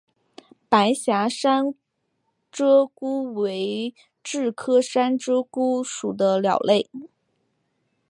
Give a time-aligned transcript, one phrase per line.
[0.67, 1.75] 白颊山
[2.51, 3.93] 鹧鸪为
[4.23, 6.89] 雉科山鹧鸪属的鸟类。